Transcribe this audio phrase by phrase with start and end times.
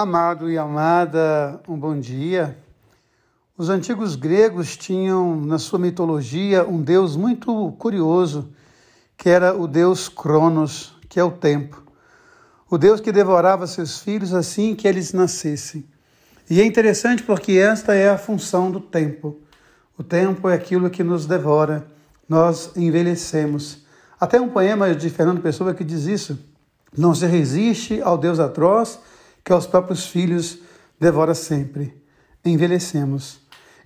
[0.00, 2.56] Amado e amada, um bom dia.
[3.54, 8.48] Os antigos gregos tinham na sua mitologia um deus muito curioso,
[9.14, 11.84] que era o deus Cronos, que é o tempo.
[12.70, 15.84] O deus que devorava seus filhos assim que eles nascessem.
[16.48, 19.38] E é interessante porque esta é a função do tempo.
[19.98, 21.86] O tempo é aquilo que nos devora,
[22.26, 23.84] nós envelhecemos.
[24.18, 26.38] Até um poema de Fernando Pessoa que diz isso:
[26.96, 28.98] não se resiste ao Deus atroz
[29.44, 30.58] que aos próprios filhos
[30.98, 32.02] devora sempre.
[32.44, 33.40] Envelhecemos.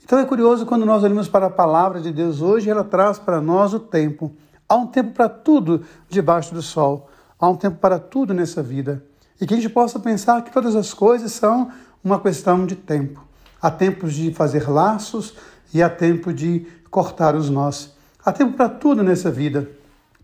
[0.05, 3.41] Então é curioso quando nós olhamos para a palavra de Deus hoje, ela traz para
[3.41, 4.32] nós o tempo.
[4.69, 7.09] Há um tempo para tudo debaixo do sol.
[7.38, 9.02] Há um tempo para tudo nessa vida.
[9.41, 11.71] E que a gente possa pensar que todas as coisas são
[12.02, 13.24] uma questão de tempo.
[13.60, 15.34] Há tempos de fazer laços
[15.73, 17.95] e há tempo de cortar os nós.
[18.24, 19.68] Há tempo para tudo nessa vida.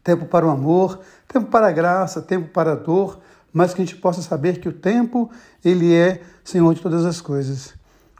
[0.04, 3.18] Tempo para o amor, tempo para a graça, tempo para a dor,
[3.52, 5.30] mas que a gente possa saber que o tempo,
[5.64, 7.74] ele é Senhor de todas as coisas.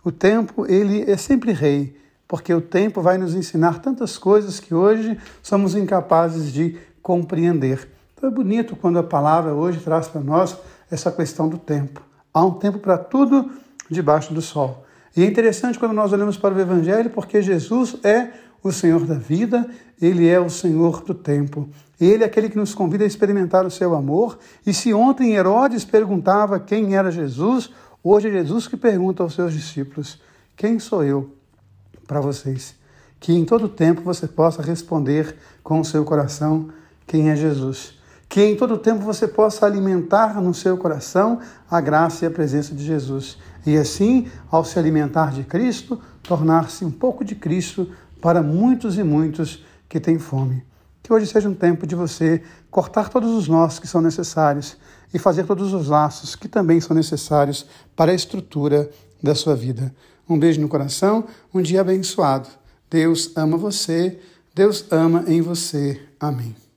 [0.05, 1.97] O tempo, ele é sempre rei,
[2.27, 7.89] porque o tempo vai nos ensinar tantas coisas que hoje somos incapazes de compreender.
[8.15, 10.57] Então é bonito quando a palavra hoje traz para nós
[10.91, 12.03] essa questão do tempo.
[12.33, 13.51] Há um tempo para tudo
[13.91, 14.85] debaixo do sol.
[15.17, 18.31] E é interessante quando nós olhamos para o Evangelho, porque Jesus é
[18.63, 19.69] o Senhor da vida,
[20.01, 21.69] Ele é o Senhor do tempo.
[22.01, 24.39] Ele é aquele que nos convida a experimentar o seu amor.
[24.67, 27.71] E se ontem Herodes perguntava quem era Jesus,
[28.03, 30.21] hoje é Jesus que pergunta aos seus discípulos:
[30.57, 31.31] Quem sou eu
[32.07, 32.75] para vocês?
[33.19, 36.71] Que em todo tempo você possa responder com o seu coração
[37.07, 37.99] quem é Jesus.
[38.31, 42.75] Que em todo tempo você possa alimentar no seu coração a graça e a presença
[42.75, 43.37] de Jesus.
[43.67, 49.03] E assim, ao se alimentar de Cristo, tornar-se um pouco de Cristo para muitos e
[49.03, 50.65] muitos que têm fome.
[51.03, 54.77] Que hoje seja um tempo de você cortar todos os nós que são necessários
[55.13, 58.91] e fazer todos os laços que também são necessários para a estrutura
[59.23, 59.95] da sua vida.
[60.29, 62.49] Um beijo no coração, um dia abençoado.
[62.89, 64.21] Deus ama você,
[64.55, 66.01] Deus ama em você.
[66.21, 66.70] Amém.